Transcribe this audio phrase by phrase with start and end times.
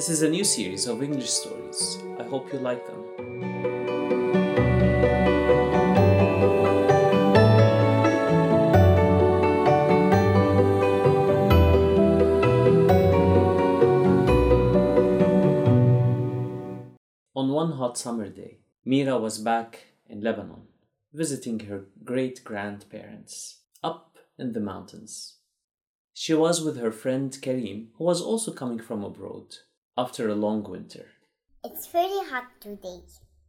[0.00, 1.98] This is a new series of English stories.
[2.18, 3.04] I hope you like them.
[17.36, 20.62] On one hot summer day, Mira was back in Lebanon,
[21.12, 25.34] visiting her great grandparents up in the mountains.
[26.14, 29.56] She was with her friend Kareem, who was also coming from abroad
[29.96, 31.06] after a long winter.
[31.64, 33.00] It's very hot today.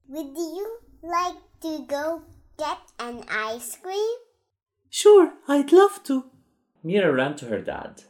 [0.10, 2.24] Would you like to go
[2.58, 4.18] get an ice cream?
[4.90, 6.26] Sure, I'd love to.
[6.84, 8.04] Mira ran to her dad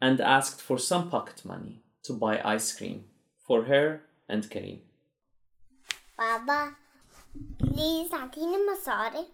[0.00, 3.04] and asked for some pocket money to buy ice cream
[3.46, 4.80] for her and Kareem.
[6.18, 6.74] بابا
[7.34, 9.26] بليز اعطيني مصاري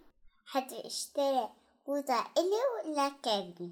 [0.45, 1.49] حتى to
[1.87, 3.71] غزة إلي ولا كاري.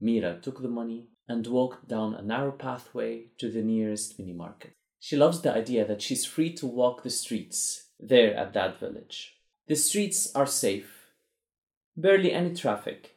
[0.00, 4.72] Mira took the money and walked down a narrow pathway to the nearest mini market.
[4.98, 9.36] She loves the idea that she's free to walk the streets there at that village.
[9.68, 11.06] The streets are safe,
[11.96, 13.16] barely any traffic,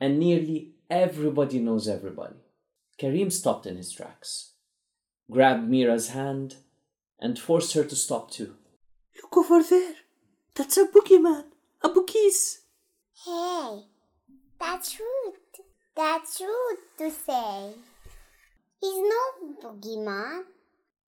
[0.00, 2.36] and nearly everybody knows everybody.
[2.98, 4.52] Kareem stopped in his tracks,
[5.30, 6.56] grabbed Mira's hand,
[7.20, 8.54] and forced her to stop too.
[9.22, 9.96] Look over there.
[10.54, 11.44] That's a boogeyman.
[11.82, 12.62] A bookies.
[13.24, 13.82] Hey,
[14.58, 15.43] that's rude.
[15.96, 17.74] That's rude to say.
[18.80, 20.42] He's no boogeyman.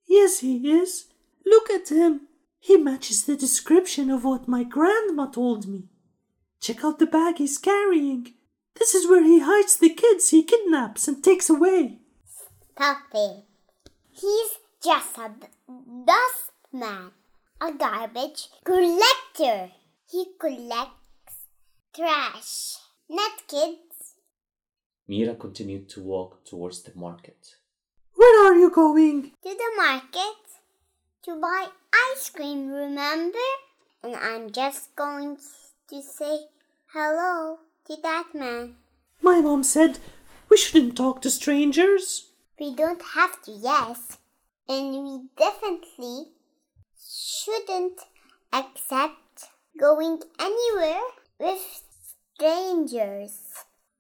[0.07, 1.07] Yes, he is.
[1.45, 2.23] Look at him.
[2.61, 5.85] He matches the description of what my grandma told me.
[6.61, 8.35] Check out the bag he's carrying.
[8.75, 11.99] This is where he hides the kids he kidnaps and takes away.
[12.73, 13.45] Stop it.
[14.11, 14.51] He's
[14.83, 15.47] just a d-
[16.07, 17.11] dust man,
[17.61, 19.71] a garbage collector.
[20.11, 21.47] He collects
[21.95, 22.77] trash,
[23.09, 23.86] not kids.
[25.09, 27.57] Mira continued to walk towards the market.
[28.15, 29.33] Where are you going?
[29.43, 30.37] To the market
[31.23, 31.67] to buy
[32.13, 33.39] ice cream, remember?
[34.03, 35.39] And I'm just going
[35.89, 36.47] to say
[36.93, 38.77] hello to that man.
[39.23, 39.99] My mom said
[40.49, 42.31] we shouldn't talk to strangers.
[42.59, 44.19] We don't have to, yes.
[44.69, 46.33] And we definitely
[46.99, 48.01] shouldn't
[48.53, 49.45] accept
[49.79, 51.03] going anywhere
[51.39, 51.83] with
[52.35, 53.56] strangers.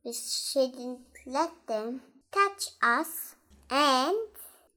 [0.07, 2.01] We shouldn't let them
[2.31, 3.35] touch us.
[3.69, 4.17] And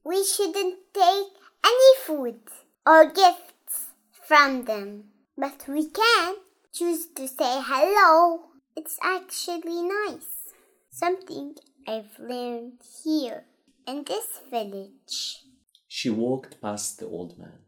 [0.02, 1.32] we shouldn't take
[1.64, 2.40] any food
[2.84, 3.92] or gifts
[4.26, 5.04] from them.
[5.38, 6.34] But we can
[6.72, 8.40] choose to say hello.
[8.74, 10.52] It's actually nice.
[10.90, 11.54] Something
[11.86, 13.44] I've learned here
[13.86, 15.44] in this village.
[15.86, 17.60] She walked past the old man,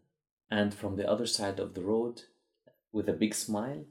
[0.51, 2.23] and from the other side of the road,
[2.91, 3.85] with a big smile,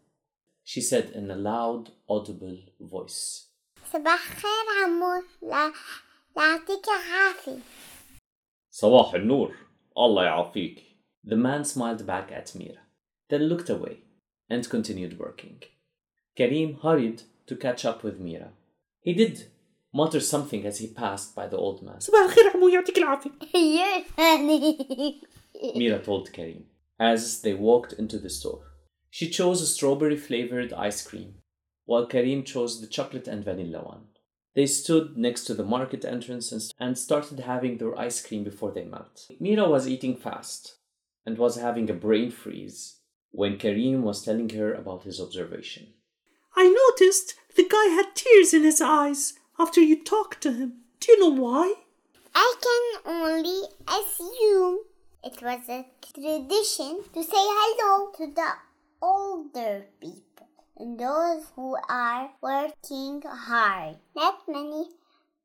[0.62, 3.48] she said in a loud, audible voice,
[3.94, 5.74] صباح خير عمو لا
[6.38, 7.60] يعطيك عافية
[8.70, 9.56] صباح النور
[9.98, 10.84] الله يعافيك
[11.24, 12.82] The man smiled back at Mira,
[13.30, 13.98] then looked away
[14.50, 15.62] and continued working.
[16.38, 18.50] Kareem hurried to catch up with Mira.
[19.02, 19.36] He did
[19.94, 22.00] mutter something as he passed by the old man.
[22.00, 23.32] صباح الخير عمو يعطيك العافية.
[25.76, 26.64] Mira told Kareem
[27.00, 28.64] as they walked into the store.
[29.10, 31.41] She chose a strawberry flavored ice cream
[31.92, 34.06] while Kareem chose the chocolate and vanilla one.
[34.56, 38.72] They stood next to the market entrance and- and started having their ice cream before
[38.74, 39.16] they melt.
[39.46, 40.62] Mira was eating fast
[41.26, 42.80] and was having a brain freeze
[43.40, 45.86] when Kareem was telling her about his observation.
[46.64, 49.22] I noticed the guy had tears in his eyes
[49.64, 50.70] after you talked to him.
[51.02, 51.66] Do you know why?
[52.46, 52.86] I can
[53.18, 53.62] only
[54.00, 54.76] assume
[55.30, 55.82] it was a
[56.14, 58.52] tradition to say hello to the
[59.14, 63.98] older people and those who are working hard.
[64.16, 64.90] Not many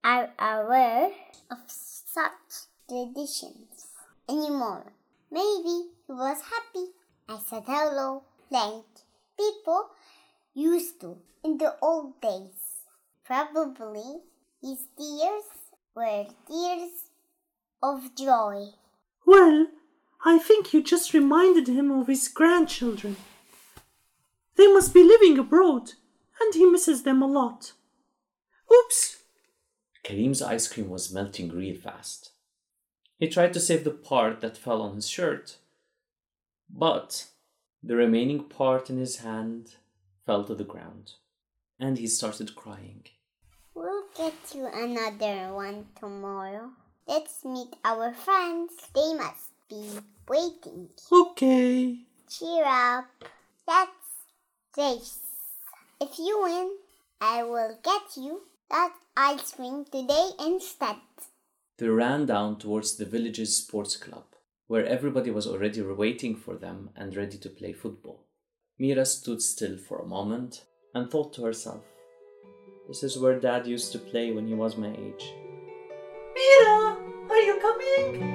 [0.04, 1.10] are aware
[1.50, 3.88] of such traditions
[4.28, 4.92] anymore.
[5.30, 6.86] Maybe he was happy.
[7.28, 8.84] I said hello like
[9.38, 9.90] people
[10.54, 12.84] used to in the old days.
[13.24, 14.20] Probably
[14.62, 15.44] his tears
[15.94, 16.92] were tears
[17.82, 18.68] of joy.
[19.26, 19.66] Well,
[20.24, 23.16] I think you just reminded him of his grandchildren.
[24.56, 25.92] They must be living abroad,
[26.40, 27.72] and he misses them a lot.
[28.72, 29.22] Oops!
[30.04, 32.30] Kareem's ice cream was melting real fast.
[33.18, 35.56] He tried to save the part that fell on his shirt,
[36.70, 37.26] but
[37.82, 39.76] the remaining part in his hand
[40.24, 41.12] fell to the ground,
[41.78, 43.04] and he started crying.
[43.74, 46.70] We'll get you another one tomorrow.
[47.06, 48.72] Let's meet our friends.
[48.94, 50.88] They must be waiting.
[51.12, 51.98] Okay.
[52.28, 53.06] Cheer up.
[53.68, 54.05] Let's
[54.76, 55.18] race.
[56.00, 56.70] If you win,
[57.20, 60.96] I will get you that ice cream today instead.
[61.78, 64.24] They ran down towards the village's sports club,
[64.66, 68.24] where everybody was already waiting for them and ready to play football.
[68.78, 70.64] Mira stood still for a moment
[70.94, 71.84] and thought to herself,
[72.88, 75.32] This is where Dad used to play when he was my age.
[76.34, 76.98] Mira,
[77.30, 78.26] are you coming?